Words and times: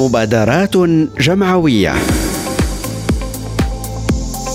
مبادرات 0.00 0.76
جمعوية. 1.20 1.94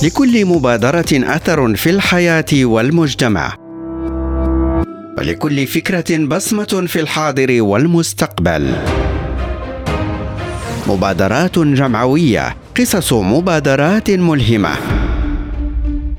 لكل 0.04 0.46
مبادرة 0.46 1.12
أثر 1.14 1.76
في 1.76 1.90
الحياة 1.90 2.46
والمجتمع. 2.54 3.56
ولكل 5.18 5.68
فكرة 5.68 6.26
بصمة 6.26 6.84
في 6.88 7.00
الحاضر 7.00 7.62
والمستقبل. 7.62 8.76
مبادرات 10.88 11.60
جمعوية. 11.60 12.56
قصص 12.78 13.14
مبادرات 13.14 14.12
ملهمة. 14.12 14.76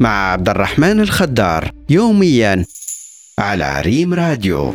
مع 0.01 0.33
عبد 0.33 0.49
الرحمن 0.49 1.01
الخدار 1.01 1.71
يوميا 1.91 2.65
على 3.39 3.81
ريم 3.81 4.15
راديو. 4.15 4.75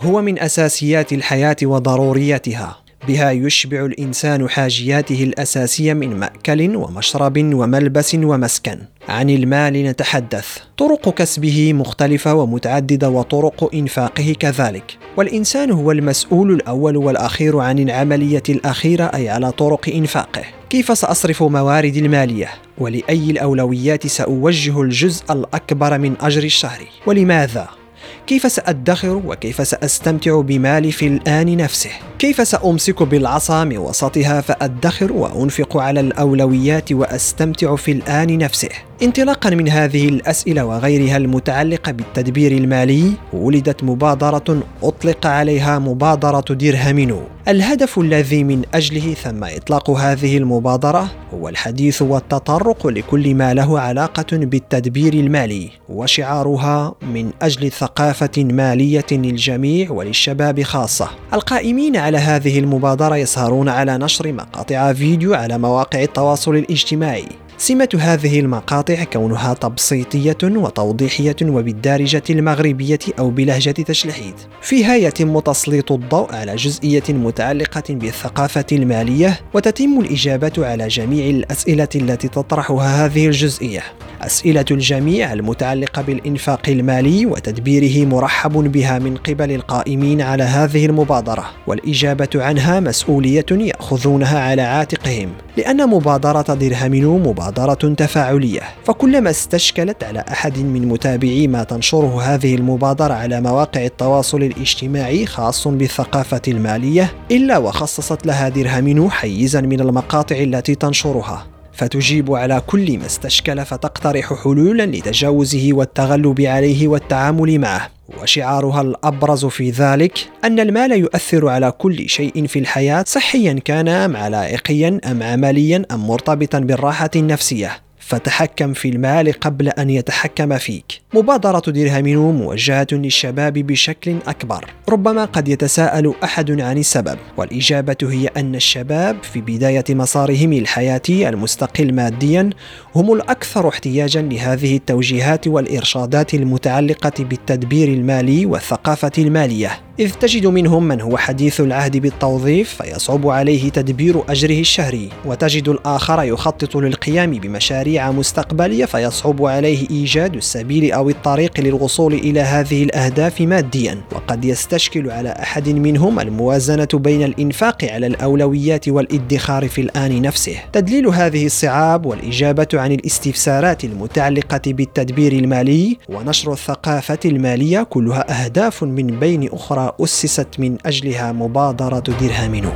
هو 0.00 0.22
من 0.22 0.38
أساسيات 0.38 1.12
الحياة 1.12 1.56
وضرورياتها 1.62 2.76
بها 3.08 3.30
يشبع 3.30 3.84
الإنسان 3.84 4.48
حاجياته 4.48 5.24
الأساسية 5.24 5.92
من 5.92 6.16
مأكل 6.16 6.76
ومشرب 6.76 7.38
وملبس 7.38 8.14
ومسكن. 8.14 8.78
عن 9.08 9.30
المال 9.30 9.72
نتحدث. 9.72 10.58
طرق 10.76 11.14
كسبه 11.14 11.72
مختلفة 11.72 12.34
ومتعددة 12.34 13.10
وطرق 13.10 13.74
إنفاقه 13.74 14.34
كذلك. 14.40 14.98
والإنسان 15.16 15.70
هو 15.70 15.92
المسؤول 15.92 16.52
الأول 16.52 16.96
والأخير 16.96 17.58
عن 17.58 17.78
العملية 17.78 18.42
الأخيرة 18.48 19.04
أي 19.04 19.28
على 19.28 19.52
طرق 19.52 19.88
إنفاقه. 19.94 20.44
كيف 20.70 20.98
سأصرف 20.98 21.42
مواردي 21.42 21.98
المالية؟ 21.98 22.48
ولأي 22.78 23.30
الأولويات 23.30 24.06
سأوجه 24.06 24.82
الجزء 24.82 25.32
الأكبر 25.32 25.98
من 25.98 26.14
أجر 26.20 26.42
الشهر؟ 26.44 26.80
ولماذا؟ 27.06 27.77
كيف 28.26 28.52
سأدخر 28.52 29.22
وكيف 29.26 29.68
سأستمتع 29.68 30.40
بمالي 30.40 30.92
في 30.92 31.06
الآن 31.06 31.56
نفسه؟ 31.56 31.90
كيف 32.18 32.48
سأمسك 32.48 33.02
بالعصا 33.02 33.64
من 33.64 33.78
وسطها 33.78 34.40
فأدخر 34.40 35.12
وأنفق 35.12 35.76
على 35.76 36.00
الأولويات 36.00 36.92
وأستمتع 36.92 37.76
في 37.76 37.92
الآن 37.92 38.38
نفسه؟ 38.38 38.87
انطلاقا 39.02 39.50
من 39.50 39.68
هذه 39.68 40.08
الأسئلة 40.08 40.64
وغيرها 40.64 41.16
المتعلقة 41.16 41.92
بالتدبير 41.92 42.52
المالي 42.52 43.12
ولدت 43.32 43.84
مبادرة 43.84 44.62
أطلق 44.82 45.26
عليها 45.26 45.78
مبادرة 45.78 46.54
درهمينو 46.54 47.20
الهدف 47.48 47.98
الذي 47.98 48.44
من 48.44 48.62
أجله 48.74 49.14
ثم 49.14 49.44
إطلاق 49.44 49.90
هذه 49.90 50.36
المبادرة 50.36 51.10
هو 51.34 51.48
الحديث 51.48 52.02
والتطرق 52.02 52.86
لكل 52.86 53.34
ما 53.34 53.54
له 53.54 53.80
علاقة 53.80 54.26
بالتدبير 54.32 55.14
المالي 55.14 55.70
وشعارها 55.88 56.94
من 57.02 57.30
أجل 57.42 57.70
ثقافة 57.70 58.44
مالية 58.44 59.06
للجميع 59.12 59.90
وللشباب 59.90 60.62
خاصة. 60.62 61.08
القائمين 61.34 61.96
على 61.96 62.18
هذه 62.18 62.58
المبادرة 62.58 63.16
يسهرون 63.16 63.68
على 63.68 63.98
نشر 63.98 64.32
مقاطع 64.32 64.92
فيديو 64.92 65.34
على 65.34 65.58
مواقع 65.58 66.02
التواصل 66.02 66.56
الاجتماعي. 66.56 67.28
سمة 67.60 67.88
هذه 67.98 68.40
المقاطع 68.40 69.04
كونها 69.04 69.54
تبسيطية 69.54 70.38
وتوضيحية 70.42 71.36
وبالدارجة 71.42 72.22
المغربية 72.30 72.98
أو 73.18 73.30
بلهجة 73.30 73.70
تشلحيت 73.70 74.34
فيها 74.62 74.96
يتم 74.96 75.40
تسليط 75.40 75.92
الضوء 75.92 76.34
على 76.34 76.56
جزئية 76.56 77.02
متعلقة 77.08 77.82
بالثقافة 77.88 78.66
المالية 78.72 79.40
وتتم 79.54 80.00
الإجابة 80.00 80.52
على 80.58 80.88
جميع 80.88 81.30
الأسئلة 81.30 81.88
التي 81.94 82.28
تطرحها 82.28 83.06
هذه 83.06 83.26
الجزئية. 83.26 83.82
أسئلة 84.22 84.64
الجميع 84.70 85.32
المتعلقة 85.32 86.02
بالإنفاق 86.02 86.68
المالي 86.68 87.26
وتدبيره 87.26 88.06
مرحب 88.06 88.52
بها 88.52 88.98
من 88.98 89.16
قبل 89.16 89.52
القائمين 89.52 90.20
على 90.22 90.42
هذه 90.42 90.86
المبادرة 90.86 91.50
والإجابة 91.66 92.28
عنها 92.34 92.80
مسؤولية 92.80 93.46
يأخذونها 93.50 94.40
على 94.40 94.62
عاتقهم 94.62 95.30
لأن 95.56 95.88
مبادرة 95.88 96.54
درهمينو 96.54 97.18
مبادرة 97.18 97.94
تفاعلية 97.94 98.60
فكلما 98.84 99.30
استشكلت 99.30 100.04
على 100.04 100.24
أحد 100.28 100.58
من 100.58 100.88
متابعي 100.88 101.46
ما 101.46 101.64
تنشره 101.64 102.22
هذه 102.22 102.54
المبادرة 102.54 103.14
على 103.14 103.40
مواقع 103.40 103.84
التواصل 103.84 104.42
الاجتماعي 104.42 105.26
خاص 105.26 105.68
بالثقافة 105.68 106.42
المالية 106.48 107.12
إلا 107.30 107.58
وخصصت 107.58 108.26
لها 108.26 108.48
درهمينو 108.48 109.10
حيزا 109.10 109.60
من 109.60 109.80
المقاطع 109.80 110.36
التي 110.36 110.74
تنشرها. 110.74 111.57
فتجيب 111.78 112.32
على 112.32 112.62
كل 112.66 112.98
ما 112.98 113.06
استشكل 113.06 113.64
فتقترح 113.64 114.34
حلولا 114.44 114.86
لتجاوزه 114.86 115.68
والتغلب 115.72 116.40
عليه 116.40 116.88
والتعامل 116.88 117.58
معه. 117.58 117.90
وشعارها 118.22 118.80
الأبرز 118.80 119.46
في 119.46 119.70
ذلك 119.70 120.18
أن 120.44 120.60
المال 120.60 120.92
يؤثر 120.92 121.48
على 121.48 121.70
كل 121.70 122.08
شيء 122.08 122.46
في 122.46 122.58
الحياة 122.58 123.04
صحيا 123.06 123.52
كان 123.64 123.88
ام 123.88 124.16
علائقيا 124.16 125.00
أم 125.10 125.22
عمليا 125.22 125.84
أم 125.90 126.06
مرتبطا 126.06 126.58
بالراحة 126.58 127.10
النفسية. 127.16 127.87
فتحكم 128.08 128.72
في 128.72 128.88
المال 128.88 129.32
قبل 129.32 129.68
أن 129.68 129.90
يتحكم 129.90 130.58
فيك. 130.58 131.00
مبادرة 131.14 131.62
درهمينو 131.66 132.32
موجهة 132.32 132.86
للشباب 132.92 133.52
بشكل 133.52 134.16
أكبر. 134.26 134.64
ربما 134.88 135.24
قد 135.24 135.48
يتساءل 135.48 136.14
أحد 136.24 136.60
عن 136.60 136.78
السبب، 136.78 137.18
والإجابة 137.36 137.96
هي 138.02 138.26
أن 138.26 138.54
الشباب 138.54 139.16
في 139.22 139.40
بداية 139.40 139.84
مسارهم 139.90 140.52
الحياتي 140.52 141.28
المستقل 141.28 141.94
ماديا 141.94 142.50
هم 142.94 143.12
الأكثر 143.12 143.68
احتياجا 143.68 144.22
لهذه 144.22 144.76
التوجيهات 144.76 145.48
والإرشادات 145.48 146.34
المتعلقة 146.34 147.24
بالتدبير 147.24 147.88
المالي 147.88 148.46
والثقافة 148.46 149.12
المالية. 149.18 149.87
إذ 150.00 150.10
تجد 150.10 150.46
منهم 150.46 150.88
من 150.88 151.00
هو 151.00 151.16
حديث 151.16 151.60
العهد 151.60 151.96
بالتوظيف 151.96 152.82
فيصعب 152.82 153.28
عليه 153.28 153.70
تدبير 153.70 154.22
أجره 154.28 154.60
الشهري، 154.60 155.08
وتجد 155.24 155.68
الآخر 155.68 156.22
يخطط 156.22 156.76
للقيام 156.76 157.30
بمشاريع 157.30 157.68
مشاريع 157.78 158.10
مستقبلية 158.10 158.84
فيصعب 158.84 159.44
عليه 159.44 159.90
إيجاد 159.90 160.36
السبيل 160.36 160.92
أو 160.92 161.10
الطريق 161.10 161.60
للوصول 161.60 162.14
إلى 162.14 162.40
هذه 162.40 162.84
الأهداف 162.84 163.40
ماديا. 163.40 164.00
وقد 164.12 164.44
يستشكل 164.44 165.10
على 165.10 165.28
أحد 165.28 165.68
منهم 165.68 166.20
الموازنة 166.20 166.88
بين 166.94 167.22
الإنفاق 167.22 167.84
على 167.84 168.06
الأولويات 168.06 168.88
والإدخار 168.88 169.68
في 169.68 169.80
الآن 169.80 170.22
نفسه. 170.22 170.56
تدليل 170.72 171.06
هذه 171.06 171.46
الصعاب 171.46 172.06
والإجابة 172.06 172.68
عن 172.74 172.92
الاستفسارات 172.92 173.84
المتعلقة 173.84 174.60
بالتدبير 174.66 175.32
المالي 175.32 175.96
ونشر 176.08 176.52
الثقافة 176.52 177.18
المالية 177.24 177.82
كلها 177.82 178.44
أهداف 178.44 178.82
من 178.82 179.06
بين 179.06 179.48
أخرى 179.52 179.87
أسست 180.00 180.48
من 180.58 180.76
أجلها 180.86 181.32
مبادرة 181.32 182.04
درهامينو 182.20 182.70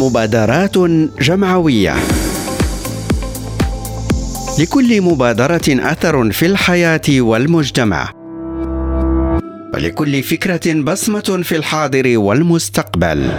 مبادرات 0.00 0.78
جمعوية. 1.20 1.94
لكل 4.58 5.02
مبادرة 5.02 5.68
أثر 5.68 6.32
في 6.32 6.46
الحياة 6.46 7.00
والمجتمع. 7.08 8.12
ولكل 9.74 10.22
فكرة 10.22 10.82
بصمة 10.82 11.40
في 11.44 11.56
الحاضر 11.56 12.18
والمستقبل. 12.18 13.30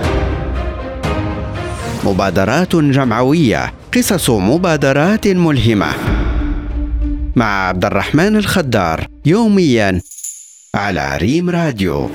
مبادرات 2.06 2.76
جمعوية. 2.76 3.74
قصص 3.96 4.30
مبادرات 4.30 5.28
ملهمة. 5.28 5.88
مع 7.36 7.68
عبد 7.68 7.86
الرحمن 7.86 8.36
الخدار 8.36 9.08
يوميا 9.26 10.02
على 10.76 11.18
ريم 11.18 11.50
راديو. 11.50 12.10